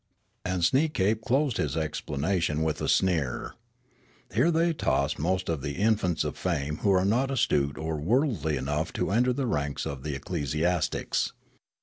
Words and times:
And 0.43 0.63
Sneekape 0.63 1.21
closed 1.21 1.57
his 1.57 1.77
explanation 1.77 2.63
with 2.63 2.81
a 2.81 2.87
sneer." 2.89 3.53
Here 4.33 4.49
they 4.49 4.73
toss 4.73 5.19
most 5.19 5.47
of 5.47 5.61
the 5.61 5.73
infants 5.73 6.23
of 6.23 6.39
fame 6.39 6.77
who 6.77 6.89
are 6.89 7.05
not 7.05 7.29
astute 7.29 7.77
or 7.77 7.97
worldly 7.97 8.57
enough 8.57 8.91
to 8.93 9.11
enter 9.11 9.31
the 9.31 9.45
ranks 9.45 9.85
of 9.85 10.01
the 10.01 10.15
ecclesiastics. 10.15 11.33